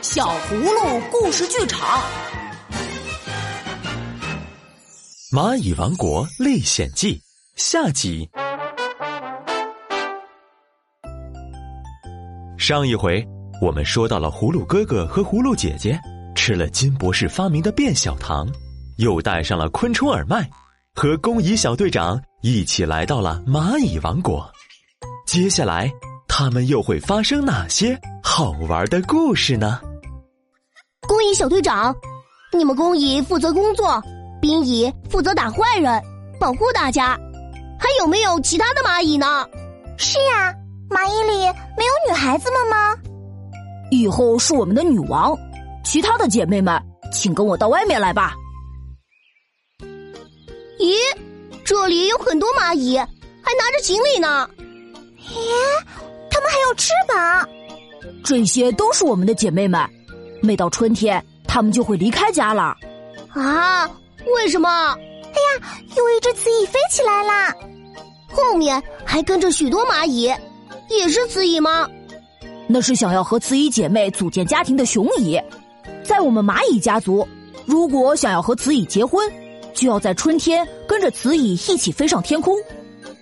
[0.00, 2.00] 小葫芦故事剧场，
[5.36, 7.16] 《蚂蚁王国历险记》
[7.56, 8.28] 下集。
[12.56, 13.26] 上一回
[13.60, 15.98] 我们说到了葫芦哥哥和葫芦姐姐
[16.36, 18.48] 吃了金博士发明的变小糖，
[18.98, 20.48] 又戴上了昆虫耳麦，
[20.94, 24.48] 和工蚁小队长一起来到了蚂蚁王国。
[25.26, 25.90] 接下来
[26.28, 29.80] 他们又会发生哪些好玩的故事呢？
[31.08, 31.94] 工蚁小队长，
[32.52, 34.00] 你们工蚁负责工作，
[34.40, 36.00] 兵蚁负责打坏人，
[36.38, 37.18] 保护大家。
[37.80, 39.48] 还有没有其他的蚂蚁呢？
[39.96, 40.54] 是呀，
[40.88, 41.38] 蚂蚁里
[41.76, 42.96] 没有女孩子们吗？
[43.90, 45.36] 以后是我们的女王，
[45.82, 48.34] 其他的姐妹们，请跟我到外面来吧。
[50.78, 50.94] 咦，
[51.64, 53.06] 这里有很多蚂蚁，还
[53.54, 54.48] 拿着行李呢。
[55.18, 55.34] 咦，
[56.48, 57.48] 还有翅膀。
[58.24, 59.80] 这些都是我们的姐妹们。
[60.40, 62.76] 每到春天，它们就会离开家了。
[63.30, 63.90] 啊？
[64.34, 64.68] 为什么？
[64.68, 67.54] 哎呀，有一只雌蚁飞起来啦！
[68.30, 70.22] 后面还跟着许多蚂蚁，
[70.90, 71.88] 也是雌蚁吗？
[72.66, 75.40] 那是想要和雌蚁姐妹组建家庭的雄蚁。
[76.02, 77.26] 在我们蚂蚁家族，
[77.64, 79.30] 如果想要和雌蚁结婚，
[79.74, 82.56] 就要在春天跟着雌蚁一起飞上天空，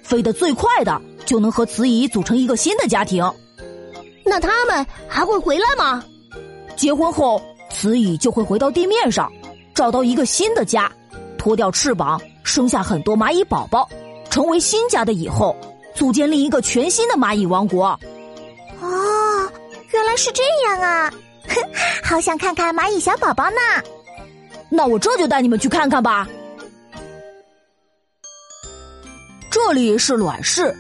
[0.03, 3.31] 飞得最快的就能和雌蚁组成一个新的家庭。
[4.25, 6.03] 那他们还会回来吗？
[6.77, 9.31] 结婚后，雌蚁就会回到地面上，
[9.75, 10.91] 找到一个新的家，
[11.37, 13.89] 脱掉翅膀，生下很多蚂蚁宝宝，
[14.31, 15.55] 成为新家的蚁后，
[15.95, 17.87] 组建另一个全新的蚂蚁王国。
[18.81, 19.53] 哦，
[19.93, 21.11] 原来是这样啊！
[21.49, 21.55] 哼，
[22.05, 23.59] 好想看看蚂蚁小宝宝呢。
[24.69, 26.27] 那我这就带你们去看看吧。
[29.51, 30.77] 这里是卵室，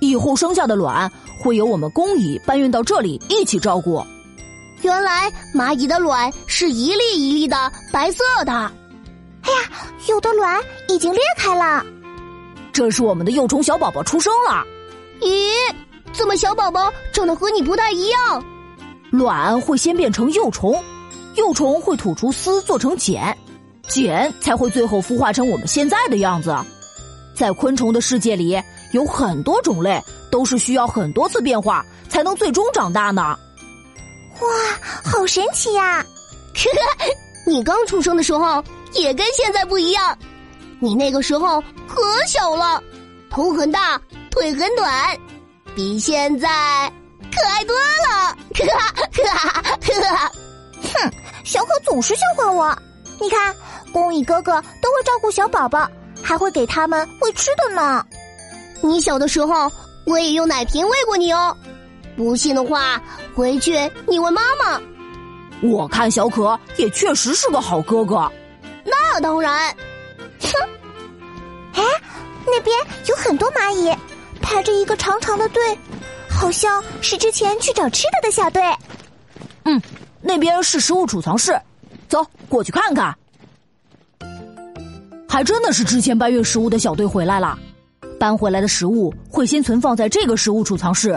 [0.00, 4.04] 蚁后生下的卵会由我们工蚁搬运到这里一起照顾。
[4.82, 9.70] 原来蚂蚁的卵是一粒一粒的白色的，哎呀，
[10.08, 11.84] 有的卵已经裂开了。
[12.72, 14.64] 这是我们的幼虫小宝宝出生了。
[15.20, 15.52] 咦，
[16.12, 18.44] 怎么小宝宝长得和你不太一样？
[19.10, 20.82] 卵会先变成幼虫，
[21.34, 23.36] 幼虫会吐出丝做成茧，
[23.86, 26.56] 茧才会最后孵化成我们现在的样子。
[27.40, 28.62] 在昆虫的世界里，
[28.92, 29.98] 有很多种类
[30.30, 33.34] 都是需要很多次变化才能最终长大呢。
[34.40, 34.48] 哇，
[35.02, 36.04] 好神奇呀！
[37.48, 38.62] 你刚出生的时候
[38.92, 40.14] 也跟现在不一样，
[40.80, 42.82] 你那个时候可小了，
[43.30, 43.98] 头很大，
[44.30, 45.18] 腿很短，
[45.74, 46.92] 比现在
[47.34, 48.36] 可爱多了。
[50.92, 51.10] 哼，
[51.42, 52.76] 小可总是笑话我。
[53.18, 53.56] 你看，
[53.94, 55.90] 公蚁哥哥都会照顾小宝宝，
[56.22, 58.04] 还会给他们喂吃的呢。
[58.80, 59.70] 你小的时候，
[60.04, 61.56] 我也用奶瓶喂过你哦。
[62.16, 63.00] 不信的话，
[63.34, 64.80] 回去你问妈妈。
[65.62, 68.30] 我看小可也确实是个好哥哥。
[68.84, 69.74] 那当然。
[70.40, 70.50] 哼。
[71.74, 71.82] 哎，
[72.46, 72.76] 那边
[73.06, 73.94] 有很多蚂蚁，
[74.42, 75.78] 排着一个长长的队，
[76.28, 78.62] 好像是之前去找吃的的小队。
[79.64, 79.80] 嗯，
[80.20, 81.58] 那边是食物储藏室，
[82.08, 83.16] 走过去看看。
[85.30, 87.56] 还真的是之前搬运食物的小队回来了，
[88.18, 91.16] 搬回来的食物会先存放在这个食物储藏室。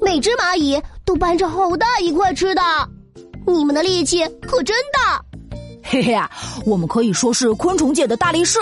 [0.00, 2.62] 每只蚂蚁都搬着好大一块吃的，
[3.46, 5.22] 你们的力气可真大！
[5.82, 6.30] 嘿嘿呀，
[6.64, 8.58] 我们可以说是昆虫界的大力士，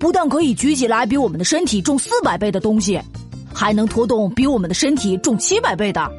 [0.00, 2.98] 不但可以举起来比我们的身体重四百倍的东西，
[3.52, 6.10] 还能拖动比我们的身体重七百倍的，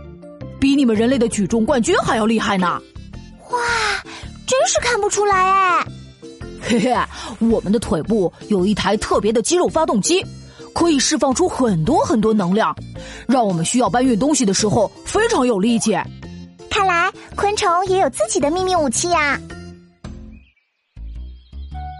[0.59, 2.79] 比你们人类的举重冠军还要厉害呢！
[3.49, 3.59] 哇，
[4.45, 5.87] 真是看不出来哎！
[6.68, 6.96] 嘿嘿，
[7.48, 10.26] 我们的腿部有一台特别的肌肉发动机。
[10.74, 12.76] 可以释放出很多很多能量，
[13.30, 15.98] 让我们需要搬运东西的时候非常有力气。
[16.70, 19.40] 看来昆虫也有自己的秘密武器呀！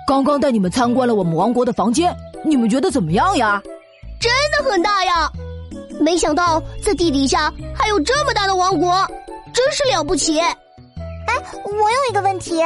[0.06, 3.64] 刚刚带你们参观了我们王国的房间，你们觉得怎么样呀？
[4.20, 5.32] 真的很大呀！
[6.02, 8.94] 没想到在地底下还有这么大的王国，
[9.53, 10.38] 真是了不起！
[10.38, 10.53] 哎，
[11.64, 12.61] 我有一个问题：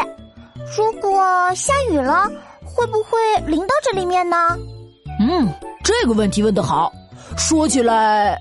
[0.78, 1.22] 如果
[1.56, 2.30] 下雨了，
[2.64, 4.38] 会不会淋到这里面呢？
[5.20, 5.54] 嗯。
[5.82, 6.94] 这个问题问得好，
[7.36, 8.40] 说起来，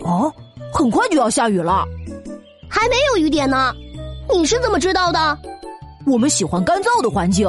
[0.00, 0.32] 哦，
[0.72, 1.84] 很快就要下雨了，
[2.68, 3.72] 还没有雨点呢。
[4.28, 5.38] 你是怎么知道的？
[6.04, 7.48] 我们喜欢干燥的环境，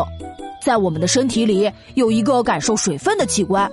[0.64, 3.72] 在我们的身体里有一个感受水分的器官。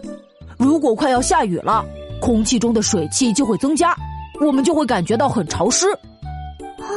[0.56, 1.85] 如果快要下雨了，
[2.19, 3.95] 空气中的水汽就会增加，
[4.41, 5.87] 我们就会感觉到很潮湿。
[5.91, 6.89] 哦，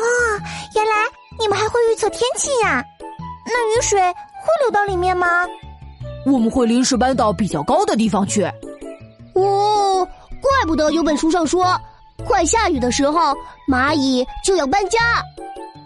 [0.75, 0.94] 原来
[1.38, 2.81] 你们还会预测天气呀？
[3.45, 5.27] 那雨水会流到里面吗？
[6.25, 8.43] 我们会临时搬到比较高的地方去。
[9.33, 10.07] 哦，
[10.41, 11.79] 怪不得有本书上说，
[12.25, 13.35] 快下雨的时候
[13.67, 14.99] 蚂蚁就要搬家。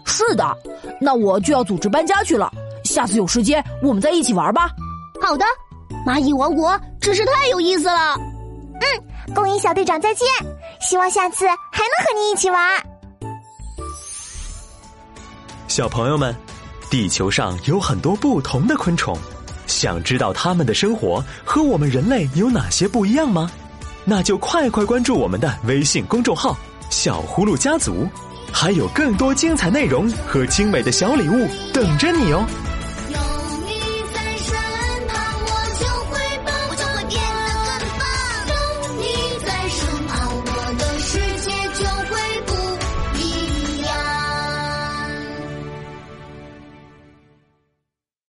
[0.04, 0.56] 是的，
[1.00, 2.52] 那我就要组织搬家去了。
[2.84, 4.70] 下次有时间我们再一起玩吧。
[5.20, 5.44] 好的，
[6.06, 8.16] 蚂蚁王国真是太有意思了。
[8.80, 10.26] 嗯，工蚁小队长再见，
[10.80, 12.60] 希望下次还能和你一起玩。
[15.66, 16.34] 小朋友们，
[16.90, 19.16] 地球上有很多不同的昆虫，
[19.66, 23.50] 想知道它们的生活和我们人类有哪些不一样吗？
[24.04, 26.56] 那就快快关注我们的微信公众号
[26.88, 28.06] “小葫芦家族”，
[28.52, 32.46] 还有更多精彩内容和精美的小礼物等着你哦。